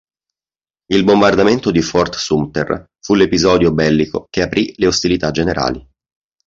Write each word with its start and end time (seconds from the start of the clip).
Il 0.87 1.03
bombardamento 1.03 1.69
di 1.69 1.83
Fort 1.83 2.15
Sumter 2.15 2.87
fu 2.99 3.13
l'episodio 3.13 3.71
bellico 3.71 4.25
che 4.31 4.41
aprì 4.41 4.73
le 4.77 4.87
ostilità 4.87 5.29
generali. 5.29 5.87